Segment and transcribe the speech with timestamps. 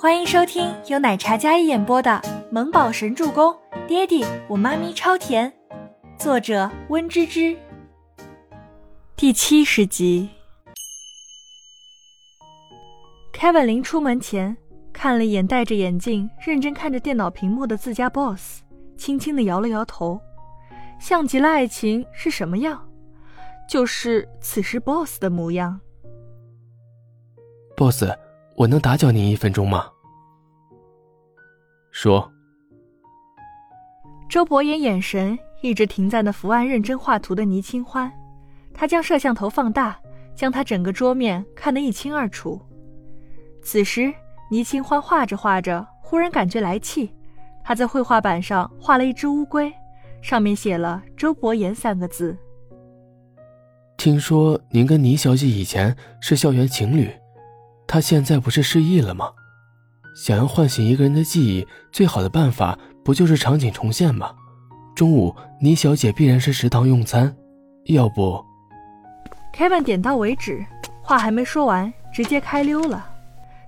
[0.00, 2.08] 欢迎收听由奶茶嘉一演播的
[2.52, 3.52] 《萌宝神助攻》，
[3.88, 5.52] 爹地我妈咪超甜，
[6.16, 7.56] 作者温芝芝。
[9.16, 10.28] 第七十集。
[13.32, 14.56] Kevin 临出门前
[14.92, 18.60] 看了一眼戴着眼镜、认真看着电脑屏幕的自家 boss，
[18.96, 20.20] 轻轻的摇了摇头，
[21.00, 22.88] 像极了爱情是什么样，
[23.68, 25.80] 就是此时 boss 的模样。
[27.76, 28.04] boss。
[28.58, 29.86] 我能打搅您一分钟吗？
[31.92, 32.28] 说。
[34.28, 38.12] 周伯言眼神一直停在那伏案认真画图的倪清欢，
[38.74, 39.96] 他将摄像头放大，
[40.34, 42.60] 将他整个桌面看得一清二楚。
[43.62, 44.12] 此时，
[44.50, 47.14] 倪清欢画着画着，忽然感觉来气，
[47.62, 49.72] 他在绘画板上画了一只乌龟，
[50.20, 52.36] 上面写了“周伯言”三个字。
[53.96, 57.08] 听说您跟倪小姐以前是校园情侣。
[57.88, 59.30] 他现在不是失忆了吗？
[60.14, 64.30] 想要唤醒一个人的记忆，最好的办法不就是场景重现吗？
[64.94, 67.34] 中午倪小姐必然是食堂用餐，
[67.86, 68.44] 要不
[69.54, 70.64] ？Kevin 点到为止，
[71.02, 73.08] 话还没说完，直接开溜了，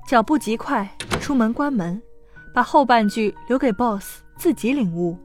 [0.06, 0.88] 脚步极快，
[1.20, 2.00] 出门关门，
[2.52, 5.16] 把后半句留给 Boss 自己领悟。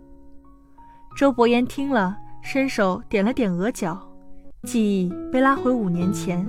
[1.17, 3.99] 周伯言听了，伸手点了点额角，
[4.63, 6.47] 记忆被拉回五年前。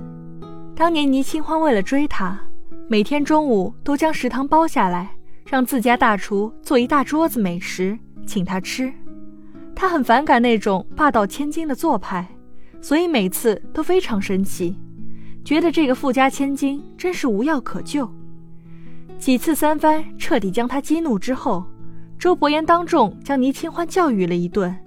[0.77, 2.39] 当年倪清欢为了追他，
[2.87, 5.09] 每天中午都将食堂包下来，
[5.47, 7.97] 让自家大厨做一大桌子美食
[8.27, 8.93] 请他吃。
[9.75, 12.27] 他很反感那种霸道千金的做派，
[12.79, 14.79] 所以每次都非常生气，
[15.43, 18.07] 觉得这个富家千金真是无药可救。
[19.17, 21.65] 几次三番彻底将他激怒之后，
[22.19, 24.77] 周伯言当众将倪清欢教育了一顿，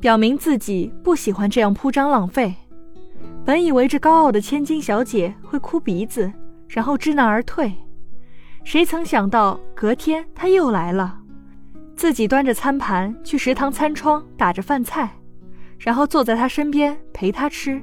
[0.00, 2.54] 表明自己不喜欢这样铺张浪费。
[3.48, 6.30] 本以为这高傲的千金小姐会哭鼻子，
[6.68, 7.72] 然后知难而退，
[8.62, 11.18] 谁曾想到隔天她又来了，
[11.96, 15.08] 自己端着餐盘去食堂餐窗打着饭菜，
[15.78, 17.80] 然后坐在她身边陪她吃。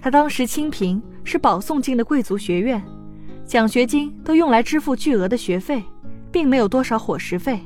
[0.00, 2.82] 她当时清贫，是保送进的贵族学院，
[3.44, 5.84] 奖学金都用来支付巨额的学费，
[6.32, 7.60] 并没有多少伙食费。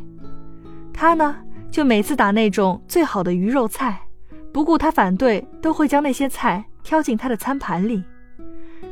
[0.92, 1.36] 他呢，
[1.70, 4.00] 就每次打那种最好的鱼肉菜，
[4.52, 6.64] 不顾他反对，都会将那些菜。
[6.82, 8.02] 挑进他的餐盘里，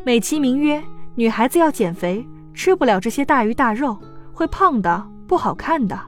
[0.05, 0.83] 美其名曰
[1.15, 3.99] 女孩子要减肥，吃不了这些大鱼大肉，
[4.33, 5.99] 会胖的，不好看的。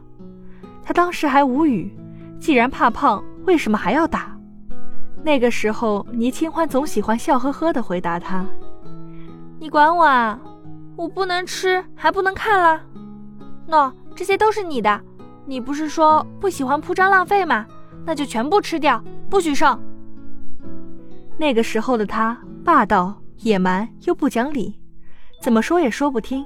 [0.83, 1.97] 他当时还无语，
[2.39, 4.37] 既然怕胖，为什么还要打？
[5.23, 8.45] 那个时候，倪清欢总喜欢笑呵呵的回答他
[9.61, 10.39] ：“你管我啊？
[10.97, 12.81] 我不能吃，还不能看了。
[13.69, 15.01] 喏，这些都是你的，
[15.47, 17.67] 你不是说不喜欢铺张浪费吗？
[18.05, 19.79] 那就全部吃掉，不许剩。”
[21.41, 24.79] 那个时候的他霸道、野蛮又不讲理，
[25.41, 26.45] 怎么说也说不听，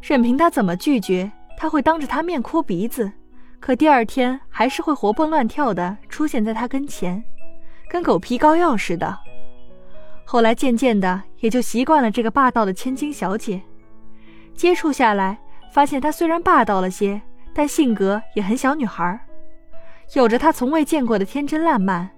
[0.00, 3.10] 任凭他怎么拒绝，他会当着他面哭鼻子，
[3.58, 7.20] 可第二天还是会活蹦乱跳的出现在他跟前，
[7.88, 9.18] 跟狗皮膏药似的。
[10.24, 13.60] 后来渐渐的也就习惯了这个霸道的千金小姐，
[14.54, 15.36] 接触下来
[15.72, 17.20] 发现她虽然霸道了些，
[17.52, 19.26] 但性格也很小女孩，
[20.14, 22.08] 有着她从未见过的天真烂漫，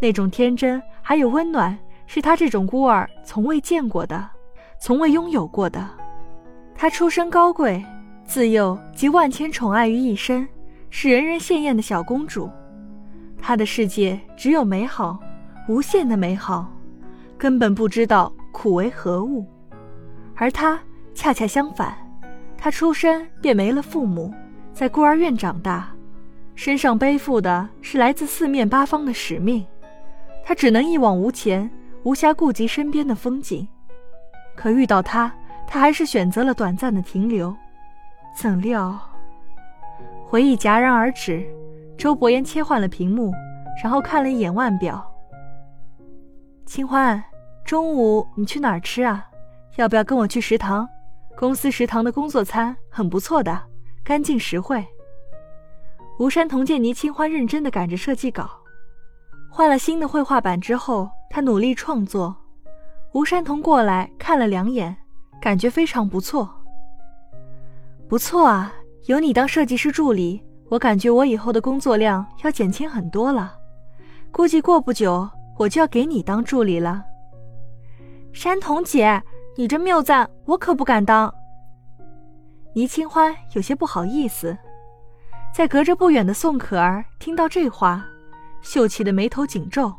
[0.00, 0.82] 那种天真。
[1.10, 1.76] 还有温暖，
[2.06, 4.30] 是他这种孤儿从未见过的，
[4.80, 5.84] 从未拥有过的。
[6.72, 7.84] 他出身高贵，
[8.24, 10.48] 自幼集万千宠爱于一身，
[10.88, 12.48] 是人人羡艳的小公主。
[13.42, 15.18] 她的世界只有美好，
[15.66, 16.72] 无限的美好，
[17.36, 19.44] 根本不知道苦为何物。
[20.36, 20.78] 而他
[21.12, 21.92] 恰恰相反，
[22.56, 24.32] 他出生便没了父母，
[24.72, 25.90] 在孤儿院长大，
[26.54, 29.66] 身上背负的是来自四面八方的使命。
[30.50, 31.70] 他只能一往无前，
[32.02, 33.68] 无暇顾及身边的风景。
[34.56, 35.32] 可遇到他，
[35.64, 37.54] 他还是选择了短暂的停留。
[38.36, 38.98] 怎料，
[40.26, 41.46] 回忆戛然而止。
[41.96, 43.32] 周伯言切换了屏幕，
[43.80, 45.08] 然后看了一眼腕表。
[46.66, 47.22] 清欢，
[47.64, 49.24] 中午你去哪儿吃啊？
[49.76, 50.88] 要不要跟我去食堂？
[51.36, 53.56] 公司食堂的工作餐很不错的，
[54.02, 54.84] 干净实惠。
[56.18, 58.59] 吴山同见倪清欢认真的赶着设计稿。
[59.52, 62.34] 换了新的绘画板之后，他努力创作。
[63.12, 64.96] 吴山童过来看了两眼，
[65.42, 66.48] 感觉非常不错。
[68.08, 68.72] 不错啊，
[69.06, 73.54] 有你当设计师助理，我感觉我以后的工作量要减轻很多了。
[74.30, 77.04] 估计过不久我就要给你当助理了。
[78.32, 79.20] 山童姐，
[79.56, 81.32] 你这谬赞，我可不敢当。
[82.72, 84.56] 倪清欢有些不好意思，
[85.52, 88.06] 在隔着不远的宋可儿听到这话。
[88.62, 89.92] 秀气的眉头紧皱，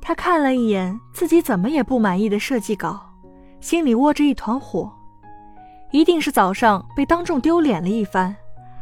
[0.00, 3.00] 他看了一眼自己怎么也不满意的设计稿，
[3.60, 4.92] 心里窝着一团火。
[5.90, 8.34] 一定是早上被当众丢脸了一番，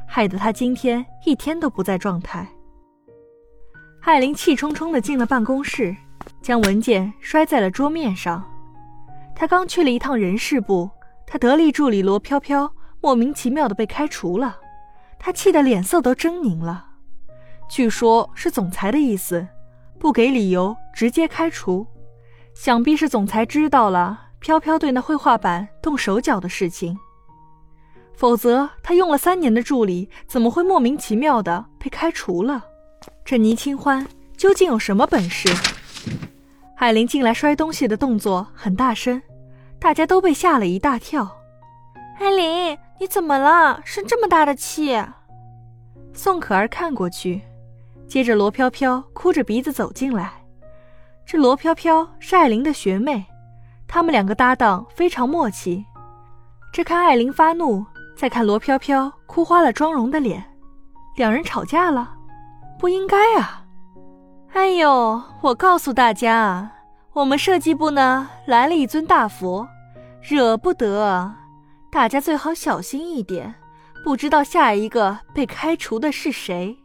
[0.06, 2.46] 害得他今天一天都不在状态。
[4.00, 5.94] 艾琳气冲冲地进了办公室，
[6.40, 8.42] 将文件摔在了桌面上。
[9.34, 10.88] 她刚去了一趟人事部，
[11.26, 14.58] 她得力助理罗飘飘莫名其妙地被开除了，
[15.18, 16.91] 她气得脸色都狰狞了。
[17.74, 19.48] 据说，是总裁的意思，
[19.98, 21.86] 不给理由直接开除。
[22.52, 26.98] 想必是总裁知道了飘飘对那绘画板动手脚的事情，
[28.12, 32.62] 否则他用了三年的助理怎么会莫名其妙的被开除了？
[33.24, 35.48] 这倪清欢究竟有什么本事？
[36.76, 39.22] 艾琳进来摔东西的动作很大声，
[39.78, 41.38] 大家都被吓了一大跳。
[42.20, 43.80] 艾琳，你怎么了？
[43.82, 45.02] 生这么大的气？
[46.12, 47.40] 宋可儿看过去，
[48.12, 50.30] 接着罗飘飘哭着鼻子走进来。
[51.24, 53.24] 这罗飘飘是艾琳的学妹，
[53.88, 55.82] 他们两个搭档非常默契。
[56.70, 57.82] 这看艾琳发怒，
[58.14, 60.44] 再看罗飘飘哭花了妆容的脸，
[61.16, 62.14] 两人吵架了，
[62.78, 63.64] 不应该啊！
[64.52, 66.70] 哎呦，我告诉大家啊，
[67.14, 69.66] 我们设计部呢来了一尊大佛，
[70.20, 71.32] 惹不得，
[71.90, 73.54] 大家最好小心一点，
[74.04, 76.76] 不知道下一个被开除的是谁。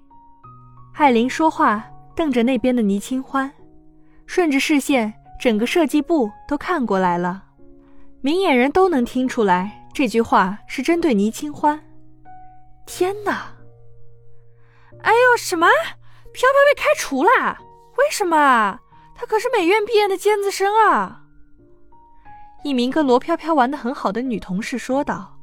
[0.97, 1.85] 艾琳说话，
[2.15, 3.53] 瞪着那边的倪清欢。
[4.25, 7.43] 顺着视线，整个设计部都看过来了，
[8.19, 11.79] 明眼人都能听出来这句话是针对倪清欢。
[12.87, 13.53] 天哪！
[15.03, 15.67] 哎呦，什么？
[16.33, 17.59] 飘飘被开除啦？
[17.97, 18.79] 为什么？
[19.13, 21.25] 她可是美院毕业的尖子生啊！
[22.63, 25.37] 一名跟罗飘飘玩的很好的女同事说道。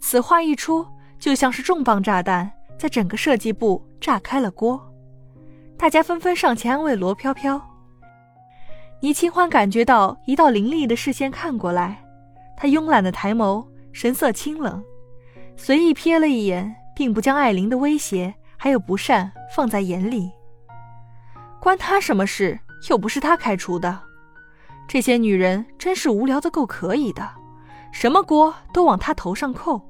[0.00, 0.84] 此话一出，
[1.20, 4.80] 就像是重磅炸弹，在整个设计部炸开了锅。
[5.76, 7.60] 大家纷纷上前安慰罗飘飘。
[9.00, 12.02] 倪清欢感觉到一道凌厉的视线看过来，
[12.56, 14.82] 他慵懒的抬眸，神色清冷，
[15.56, 20.30] 随意瞥了一眼，并不将艾琳的威胁还有不善放在眼里。
[21.60, 22.58] 关他什么事？
[22.88, 23.98] 又不是他开除的。
[24.86, 27.28] 这些女人真是无聊的够可以的，
[27.92, 29.80] 什么锅都往他头上扣。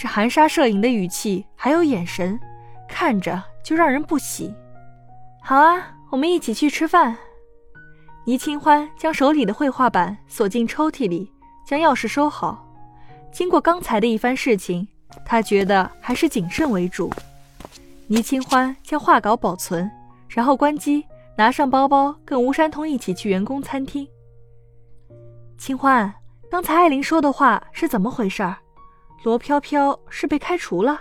[0.00, 2.40] 这含沙射影的语气还有眼神，
[2.88, 4.50] 看着就让人不喜。
[5.42, 7.14] 好啊，我们一起去吃饭。
[8.24, 11.30] 倪清欢将手里的绘画板锁进抽屉里，
[11.66, 12.66] 将钥匙收好。
[13.30, 14.88] 经过刚才的一番事情，
[15.22, 17.12] 他觉得还是谨慎为主。
[18.06, 19.90] 倪清欢将画稿保存，
[20.30, 21.04] 然后关机，
[21.36, 24.08] 拿上包包，跟吴山童一起去员工餐厅。
[25.58, 26.10] 清欢，
[26.50, 28.42] 刚才艾琳说的话是怎么回事？
[29.22, 30.98] 罗飘飘是被开除了？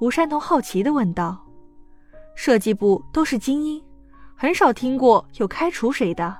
[0.00, 1.38] 吴山童好奇的问道。
[2.34, 3.80] 设计部都是精英。
[4.34, 6.36] 很少听过有开除谁的，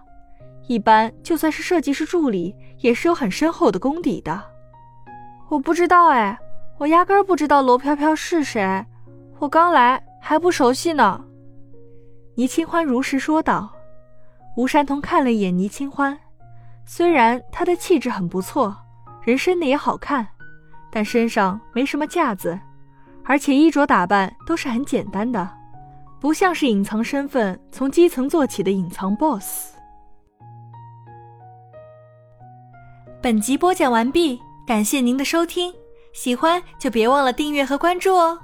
[0.67, 4.43] 一般就算是设计师助理，也是有很深厚的功底的。
[5.51, 6.37] 我不知道哎，
[6.79, 8.85] 我压根儿不知道罗飘飘是谁，
[9.39, 11.23] 我刚来还不熟悉呢。
[12.35, 13.71] 倪清欢如实说道。
[14.57, 16.19] 吴山童看了一眼倪清欢，
[16.85, 18.77] 虽然她的气质很不错，
[19.23, 20.27] 人生的也好看，
[20.91, 22.59] 但身上没什么架子，
[23.25, 25.49] 而且衣着打扮都是很简单的。
[26.21, 29.75] 不像是隐藏身份、从基层做起的隐藏 boss。
[33.23, 35.73] 本集播讲完毕，感谢您的收听，
[36.13, 38.39] 喜欢就别忘了订阅和关注哦。